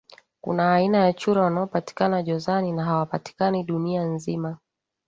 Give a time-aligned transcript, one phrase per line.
[0.41, 4.57] Kuna aina ya chura wanaopatikana jozani na hawapatikani dunia nzima